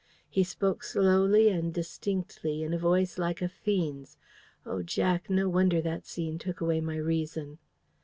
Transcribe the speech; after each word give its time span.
He 0.27 0.43
spoke 0.43 0.83
slowly 0.83 1.49
and 1.49 1.71
distinctly, 1.71 2.63
in 2.63 2.73
a 2.73 2.79
voice 2.79 3.19
like 3.19 3.39
a 3.39 3.47
fiend's. 3.47 4.17
Oh, 4.65 4.81
Jack, 4.81 5.29
no 5.29 5.47
wonder 5.47 5.79
that 5.79 6.07
scene 6.07 6.39
took 6.39 6.59
away 6.59 6.81
my 6.81 6.97
reason!" 6.97 7.59